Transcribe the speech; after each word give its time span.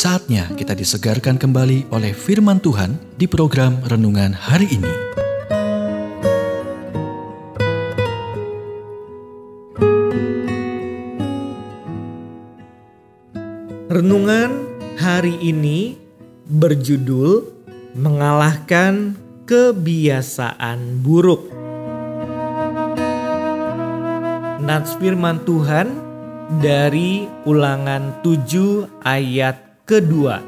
Saatnya 0.00 0.48
kita 0.56 0.72
disegarkan 0.72 1.36
kembali 1.36 1.92
oleh 1.92 2.16
firman 2.16 2.56
Tuhan 2.56 2.96
di 3.20 3.28
program 3.28 3.84
renungan 3.84 4.32
hari 4.32 4.64
ini. 4.72 4.94
Renungan 13.92 14.48
hari 14.96 15.36
ini 15.44 16.00
berjudul 16.48 17.44
Mengalahkan 17.92 19.20
Kebiasaan 19.44 21.04
Buruk. 21.04 21.44
Nats 24.64 24.96
firman 24.96 25.44
Tuhan 25.44 25.92
dari 26.64 27.28
ulangan 27.44 28.24
7 28.24 28.88
ayat 29.04 29.69
kedua, 29.90 30.38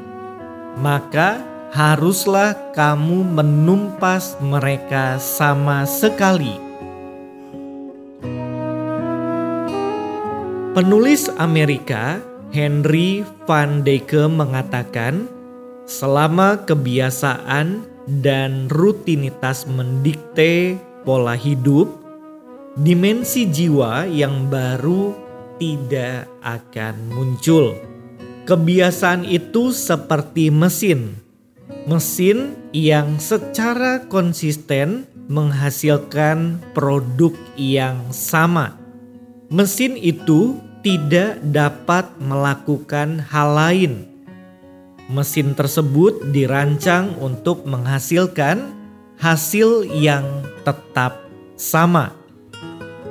maka 0.79 1.43
haruslah 1.75 2.55
kamu 2.71 3.27
menumpas 3.27 4.39
mereka 4.39 5.19
sama 5.19 5.83
sekali. 5.83 6.55
Penulis 10.71 11.27
Amerika 11.35 12.23
Henry 12.55 13.27
Van 13.43 13.83
Dyke 13.83 14.31
mengatakan, 14.31 15.27
selama 15.83 16.63
kebiasaan 16.63 17.83
dan 18.23 18.71
rutinitas 18.71 19.67
mendikte 19.67 20.79
pola 21.03 21.35
hidup, 21.35 21.91
dimensi 22.79 23.51
jiwa 23.51 24.07
yang 24.07 24.47
baru 24.47 25.11
tidak 25.59 26.31
akan 26.41 26.95
muncul. 27.11 27.92
Kebiasaan 28.43 29.23
itu 29.23 29.71
seperti 29.71 30.51
mesin. 30.51 31.15
Mesin 31.87 32.59
yang 32.75 33.15
secara 33.15 34.03
konsisten 34.11 35.07
menghasilkan 35.31 36.59
produk 36.75 37.31
yang 37.55 38.03
sama. 38.11 38.75
Mesin 39.47 39.95
itu 39.95 40.59
tidak 40.83 41.39
dapat 41.55 42.11
melakukan 42.19 43.23
hal 43.31 43.55
lain. 43.55 44.11
Mesin 45.07 45.55
tersebut 45.55 46.19
dirancang 46.35 47.15
untuk 47.23 47.63
menghasilkan 47.63 48.75
hasil 49.23 49.87
yang 49.87 50.27
tetap 50.67 51.31
sama. 51.55 52.11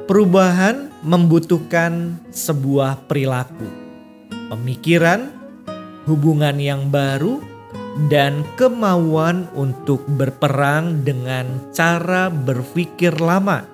Perubahan 0.04 0.92
membutuhkan 1.00 2.20
sebuah 2.28 3.08
perilaku 3.08 3.81
pemikiran, 4.52 5.32
hubungan 6.04 6.60
yang 6.60 6.92
baru, 6.92 7.40
dan 8.12 8.44
kemauan 8.60 9.48
untuk 9.56 10.04
berperang 10.04 11.00
dengan 11.00 11.72
cara 11.72 12.28
berpikir 12.28 13.16
lama. 13.16 13.64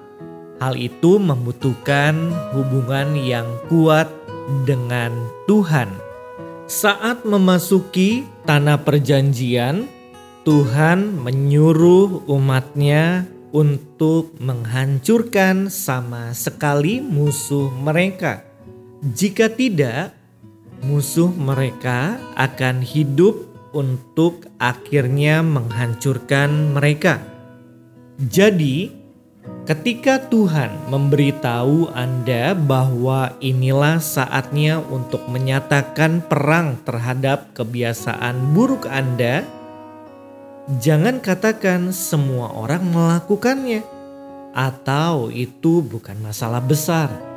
Hal 0.63 0.75
itu 0.79 1.19
membutuhkan 1.19 2.15
hubungan 2.55 3.15
yang 3.19 3.47
kuat 3.67 4.11
dengan 4.67 5.15
Tuhan. 5.47 5.91
Saat 6.67 7.23
memasuki 7.23 8.27
tanah 8.43 8.83
perjanjian, 8.83 9.87
Tuhan 10.43 11.23
menyuruh 11.23 12.27
umatnya 12.27 13.27
untuk 13.55 14.35
menghancurkan 14.43 15.71
sama 15.73 16.35
sekali 16.35 17.01
musuh 17.01 17.71
mereka. 17.73 18.45
Jika 19.01 19.47
tidak, 19.49 20.18
musuh 20.83 21.31
mereka 21.35 22.19
akan 22.39 22.83
hidup 22.83 23.49
untuk 23.75 24.49
akhirnya 24.57 25.45
menghancurkan 25.45 26.75
mereka. 26.75 27.21
Jadi, 28.19 28.91
ketika 29.69 30.19
Tuhan 30.27 30.91
memberitahu 30.91 31.93
Anda 31.95 32.57
bahwa 32.57 33.37
inilah 33.39 34.03
saatnya 34.03 34.83
untuk 34.83 35.23
menyatakan 35.31 36.25
perang 36.27 36.81
terhadap 36.83 37.55
kebiasaan 37.55 38.57
buruk 38.57 38.89
Anda, 38.89 39.47
jangan 40.81 41.23
katakan 41.23 41.95
semua 41.95 42.51
orang 42.57 42.83
melakukannya, 42.91 43.85
atau 44.57 45.31
itu 45.31 45.85
bukan 45.85 46.19
masalah 46.25 46.59
besar 46.65 47.28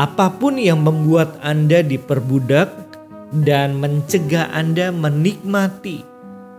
Apa 0.00 0.32
pun 0.32 0.56
yang 0.56 0.80
membuat 0.80 1.36
Anda 1.44 1.84
diperbudak 1.84 2.96
dan 3.44 3.76
mencegah 3.76 4.48
Anda 4.48 4.88
menikmati 4.88 6.00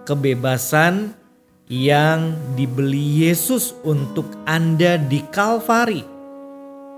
kebebasan 0.06 1.18
yang 1.66 2.38
dibeli 2.54 3.26
Yesus 3.26 3.74
untuk 3.82 4.30
Anda 4.46 5.02
di 5.02 5.26
Kalvari 5.34 6.06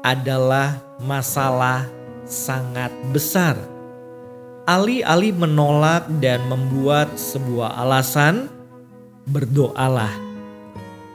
adalah 0.04 0.76
masalah 1.00 1.88
sangat 2.28 2.92
besar. 3.16 3.56
Alih-alih 4.68 5.32
menolak 5.40 6.10
dan 6.20 6.44
membuat 6.52 7.16
sebuah 7.16 7.80
alasan, 7.80 8.52
berdoalah. 9.30 10.12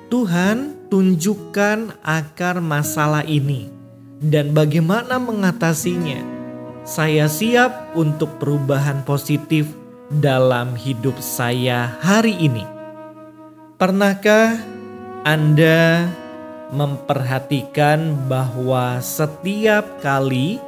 Tuhan 0.09 0.89
tunjukkan 0.89 2.01
akar 2.01 2.63
masalah 2.65 3.27
ini 3.27 3.80
dan 4.21 4.53
bagaimana 4.53 5.17
mengatasinya. 5.17 6.21
Saya 6.85 7.29
siap 7.29 7.97
untuk 7.97 8.37
perubahan 8.37 9.05
positif 9.09 9.69
dalam 10.13 10.77
hidup 10.77 11.17
saya 11.21 11.97
hari 12.01 12.37
ini. 12.37 12.65
Pernahkah 13.81 14.61
Anda 15.25 16.09
memperhatikan 16.73 18.29
bahwa 18.29 19.01
setiap 19.01 20.01
kali 20.05 20.61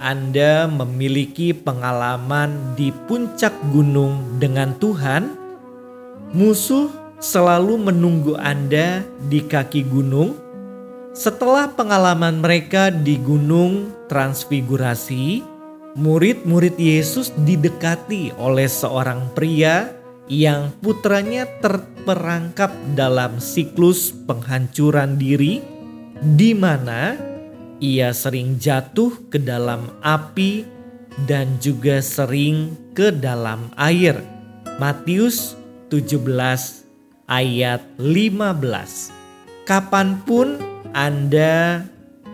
Anda 0.00 0.68
memiliki 0.68 1.56
pengalaman 1.56 2.76
di 2.76 2.92
puncak 3.08 3.52
gunung 3.72 4.36
dengan 4.36 4.76
Tuhan, 4.76 5.32
musuh 6.36 6.92
selalu 7.20 7.88
menunggu 7.88 8.36
Anda 8.36 9.00
di 9.28 9.40
kaki 9.40 9.88
gunung 9.88 10.43
setelah 11.14 11.70
pengalaman 11.70 12.42
mereka 12.42 12.90
di 12.90 13.14
Gunung 13.22 13.94
Transfigurasi, 14.10 15.46
murid-murid 15.94 16.74
Yesus 16.74 17.30
didekati 17.46 18.34
oleh 18.34 18.66
seorang 18.66 19.30
pria 19.30 19.94
yang 20.26 20.74
putranya 20.82 21.46
terperangkap 21.62 22.74
dalam 22.98 23.38
siklus 23.38 24.10
penghancuran 24.26 25.14
diri, 25.14 25.62
di 26.18 26.50
mana 26.50 27.14
ia 27.78 28.10
sering 28.10 28.58
jatuh 28.58 29.14
ke 29.30 29.38
dalam 29.38 29.94
api 30.02 30.66
dan 31.30 31.62
juga 31.62 32.02
sering 32.02 32.74
ke 32.90 33.14
dalam 33.14 33.70
air. 33.78 34.18
Matius 34.82 35.54
17 35.94 36.26
ayat 37.30 37.86
15. 38.02 39.14
Kapan 39.62 40.18
pun 40.26 40.73
anda 40.94 41.82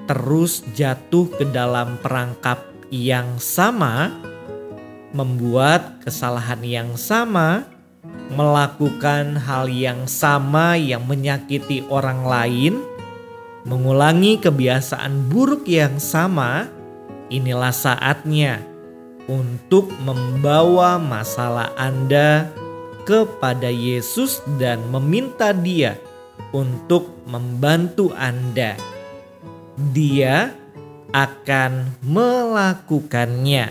terus 0.04 0.60
jatuh 0.76 1.32
ke 1.32 1.48
dalam 1.48 1.96
perangkap 2.04 2.60
yang 2.92 3.40
sama, 3.40 4.12
membuat 5.16 6.04
kesalahan 6.04 6.60
yang 6.60 6.90
sama, 7.00 7.64
melakukan 8.36 9.40
hal 9.40 9.64
yang 9.72 10.04
sama 10.04 10.76
yang 10.76 11.08
menyakiti 11.08 11.88
orang 11.88 12.20
lain, 12.28 12.74
mengulangi 13.64 14.36
kebiasaan 14.36 15.32
buruk 15.32 15.64
yang 15.64 15.96
sama, 15.96 16.68
inilah 17.32 17.72
saatnya 17.72 18.60
untuk 19.24 19.88
membawa 20.04 21.00
masalah 21.00 21.72
Anda 21.80 22.52
kepada 23.08 23.72
Yesus 23.72 24.44
dan 24.60 24.84
meminta 24.92 25.56
Dia 25.56 26.09
untuk 26.50 27.22
membantu 27.26 28.10
Anda. 28.14 28.74
Dia 29.94 30.50
akan 31.10 32.02
melakukannya. 32.06 33.66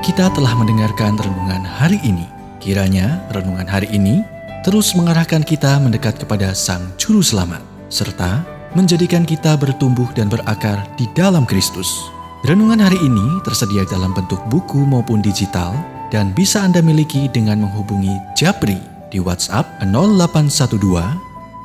Kita 0.00 0.26
telah 0.34 0.54
mendengarkan 0.58 1.14
renungan 1.14 1.62
hari 1.62 2.02
ini. 2.02 2.26
Kiranya 2.58 3.24
renungan 3.32 3.64
hari 3.64 3.88
ini 3.94 4.20
terus 4.66 4.92
mengarahkan 4.92 5.40
kita 5.40 5.80
mendekat 5.80 6.20
kepada 6.20 6.52
Sang 6.52 6.92
Juru 7.00 7.24
Selamat, 7.24 7.64
serta 7.88 8.44
menjadikan 8.76 9.24
kita 9.24 9.56
bertumbuh 9.56 10.10
dan 10.12 10.28
berakar 10.28 10.84
di 11.00 11.08
dalam 11.16 11.48
Kristus. 11.48 11.88
Renungan 12.44 12.80
hari 12.80 12.96
ini 13.00 13.40
tersedia 13.44 13.84
dalam 13.88 14.12
bentuk 14.16 14.40
buku 14.48 14.84
maupun 14.84 15.20
digital 15.20 15.72
dan 16.10 16.34
bisa 16.34 16.66
Anda 16.66 16.82
miliki 16.82 17.30
dengan 17.30 17.62
menghubungi 17.66 18.18
Japri 18.34 18.78
di 19.10 19.18
WhatsApp 19.18 19.66
0812 19.82 20.78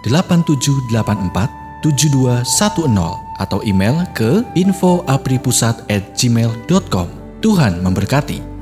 8784 0.05 1.65
7210 1.85 3.25
atau 3.35 3.59
email 3.67 4.07
ke 4.15 4.39
infoapripusat@gmail.com. 4.57 7.07
Tuhan 7.43 7.83
memberkati. 7.83 8.54